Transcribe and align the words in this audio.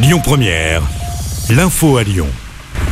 Lyon 0.00 0.20
Première, 0.22 0.82
l'info 1.50 1.96
à 1.96 2.04
Lyon. 2.04 2.28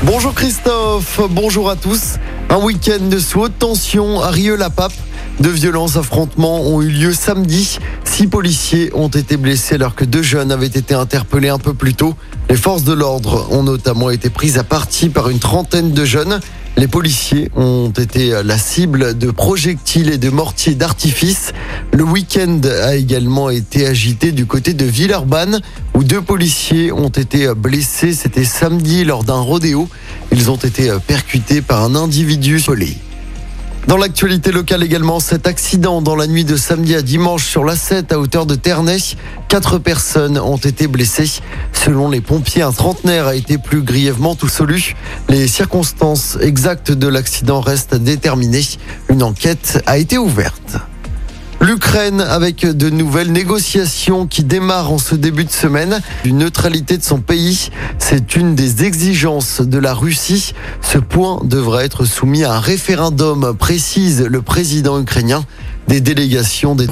Bonjour 0.02 0.34
Christophe, 0.34 1.20
bonjour 1.30 1.70
à 1.70 1.76
tous. 1.76 2.16
Un 2.50 2.56
week-end 2.56 3.08
sous 3.20 3.42
haute 3.42 3.56
tension 3.60 4.20
à 4.20 4.30
Rieux-la-Pape. 4.30 4.92
De 5.38 5.48
violents 5.48 5.94
affrontements 5.94 6.62
ont 6.62 6.82
eu 6.82 6.88
lieu 6.88 7.12
samedi. 7.12 7.78
Six 8.02 8.26
policiers 8.26 8.90
ont 8.92 9.06
été 9.06 9.36
blessés 9.36 9.76
alors 9.76 9.94
que 9.94 10.04
deux 10.04 10.22
jeunes 10.22 10.50
avaient 10.50 10.66
été 10.66 10.94
interpellés 10.94 11.48
un 11.48 11.60
peu 11.60 11.74
plus 11.74 11.94
tôt. 11.94 12.16
Les 12.50 12.56
forces 12.56 12.82
de 12.82 12.92
l'ordre 12.92 13.46
ont 13.52 13.62
notamment 13.62 14.10
été 14.10 14.28
prises 14.28 14.58
à 14.58 14.64
partie 14.64 15.08
par 15.08 15.28
une 15.28 15.38
trentaine 15.38 15.92
de 15.92 16.04
jeunes. 16.04 16.40
Les 16.78 16.88
policiers 16.88 17.50
ont 17.56 17.90
été 17.90 18.42
la 18.44 18.58
cible 18.58 19.16
de 19.16 19.30
projectiles 19.30 20.10
et 20.10 20.18
de 20.18 20.28
mortiers 20.28 20.74
d'artifice. 20.74 21.52
Le 21.92 22.04
week-end 22.04 22.60
a 22.82 22.96
également 22.96 23.48
été 23.48 23.86
agité 23.86 24.30
du 24.30 24.44
côté 24.44 24.74
de 24.74 24.84
Villeurbanne 24.84 25.62
où 25.94 26.04
deux 26.04 26.20
policiers 26.20 26.92
ont 26.92 27.08
été 27.08 27.54
blessés. 27.54 28.12
C'était 28.12 28.44
samedi 28.44 29.04
lors 29.04 29.24
d'un 29.24 29.40
rodéo. 29.40 29.88
Ils 30.32 30.50
ont 30.50 30.56
été 30.56 30.92
percutés 31.06 31.62
par 31.62 31.82
un 31.82 31.94
individu 31.94 32.60
solé. 32.60 32.98
Dans 33.86 33.96
l'actualité 33.96 34.50
locale 34.50 34.82
également, 34.82 35.20
cet 35.20 35.46
accident 35.46 36.02
dans 36.02 36.16
la 36.16 36.26
nuit 36.26 36.44
de 36.44 36.56
samedi 36.56 36.96
à 36.96 37.02
dimanche 37.02 37.46
sur 37.46 37.64
l'A7 37.64 38.12
à 38.12 38.18
hauteur 38.18 38.44
de 38.44 38.56
Ternay. 38.56 38.98
Quatre 39.46 39.78
personnes 39.78 40.38
ont 40.38 40.56
été 40.56 40.88
blessées. 40.88 41.40
Selon 41.72 42.10
les 42.10 42.20
pompiers, 42.20 42.62
un 42.62 42.72
trentenaire 42.72 43.28
a 43.28 43.36
été 43.36 43.58
plus 43.58 43.82
grièvement 43.82 44.34
tout 44.34 44.48
solu. 44.48 44.96
Les 45.28 45.46
circonstances 45.46 46.36
exactes 46.40 46.90
de 46.90 47.06
l'accident 47.06 47.60
restent 47.60 47.94
déterminées. 47.94 48.66
Une 49.08 49.22
enquête 49.22 49.80
a 49.86 49.98
été 49.98 50.18
ouverte. 50.18 50.78
L'Ukraine 51.66 52.20
avec 52.20 52.64
de 52.64 52.90
nouvelles 52.90 53.32
négociations 53.32 54.28
qui 54.28 54.44
démarrent 54.44 54.92
en 54.92 54.98
ce 54.98 55.16
début 55.16 55.44
de 55.44 55.50
semaine. 55.50 56.00
Une 56.24 56.38
neutralité 56.38 56.96
de 56.96 57.02
son 57.02 57.18
pays, 57.18 57.70
c'est 57.98 58.36
une 58.36 58.54
des 58.54 58.84
exigences 58.84 59.60
de 59.60 59.78
la 59.78 59.92
Russie. 59.92 60.54
Ce 60.80 60.98
point 60.98 61.40
devra 61.42 61.84
être 61.84 62.04
soumis 62.04 62.44
à 62.44 62.52
un 62.52 62.60
référendum, 62.60 63.56
précise 63.58 64.22
le 64.22 64.42
président 64.42 65.00
ukrainien. 65.00 65.44
Des 65.88 66.00
délégations 66.00 66.76
des. 66.76 66.86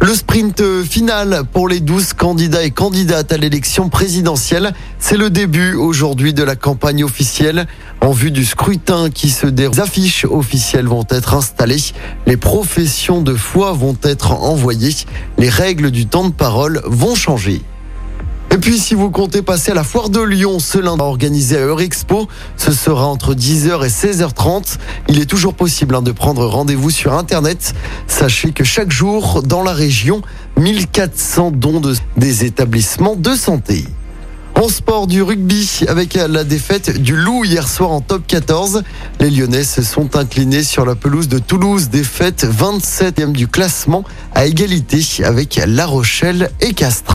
Le 0.00 0.14
sprint 0.14 0.62
final 0.84 1.42
pour 1.52 1.68
les 1.68 1.80
12 1.80 2.12
candidats 2.12 2.62
et 2.62 2.70
candidates 2.70 3.32
à 3.32 3.36
l'élection 3.36 3.88
présidentielle, 3.88 4.72
c'est 5.00 5.16
le 5.16 5.28
début 5.28 5.74
aujourd'hui 5.74 6.32
de 6.32 6.44
la 6.44 6.54
campagne 6.54 7.02
officielle. 7.02 7.66
En 8.00 8.12
vue 8.12 8.30
du 8.30 8.44
scrutin 8.44 9.10
qui 9.10 9.28
se 9.28 9.48
déroule, 9.48 9.74
les 9.74 9.80
affiches 9.80 10.24
officielles 10.24 10.86
vont 10.86 11.04
être 11.10 11.34
installées, 11.34 11.82
les 12.26 12.36
professions 12.36 13.22
de 13.22 13.34
foi 13.34 13.72
vont 13.72 13.96
être 14.04 14.30
envoyées, 14.30 14.94
les 15.36 15.48
règles 15.48 15.90
du 15.90 16.06
temps 16.06 16.28
de 16.28 16.32
parole 16.32 16.80
vont 16.84 17.16
changer. 17.16 17.62
Et 18.58 18.60
puis, 18.60 18.80
si 18.80 18.96
vous 18.96 19.08
comptez 19.08 19.40
passer 19.40 19.70
à 19.70 19.74
la 19.74 19.84
foire 19.84 20.08
de 20.08 20.20
Lyon 20.20 20.58
ce 20.58 20.78
lundi, 20.78 21.00
organisé 21.00 21.56
à 21.58 21.60
Eurexpo, 21.60 22.26
ce 22.56 22.72
sera 22.72 23.06
entre 23.06 23.32
10h 23.32 23.86
et 23.86 23.88
16h30. 23.88 24.78
Il 25.06 25.20
est 25.20 25.26
toujours 25.26 25.54
possible 25.54 25.94
hein, 25.94 26.02
de 26.02 26.10
prendre 26.10 26.44
rendez-vous 26.44 26.90
sur 26.90 27.12
Internet. 27.12 27.72
Sachez 28.08 28.50
que 28.50 28.64
chaque 28.64 28.90
jour, 28.90 29.44
dans 29.44 29.62
la 29.62 29.72
région, 29.72 30.22
1400 30.56 31.52
dons 31.52 31.78
de, 31.78 31.94
des 32.16 32.46
établissements 32.46 33.14
de 33.14 33.36
santé. 33.36 33.84
En 34.56 34.68
sport 34.68 35.06
du 35.06 35.22
rugby, 35.22 35.82
avec 35.86 36.14
la 36.14 36.42
défaite 36.42 37.00
du 37.00 37.14
Loup 37.14 37.44
hier 37.44 37.68
soir 37.68 37.92
en 37.92 38.00
top 38.00 38.26
14, 38.26 38.82
les 39.20 39.30
Lyonnais 39.30 39.62
se 39.62 39.82
sont 39.82 40.16
inclinés 40.16 40.64
sur 40.64 40.84
la 40.84 40.96
pelouse 40.96 41.28
de 41.28 41.38
Toulouse, 41.38 41.90
défaite 41.90 42.44
27e 42.44 43.30
du 43.30 43.46
classement 43.46 44.02
à 44.34 44.46
égalité 44.46 45.00
avec 45.22 45.60
La 45.64 45.86
Rochelle 45.86 46.50
et 46.60 46.72
Castres. 46.72 47.14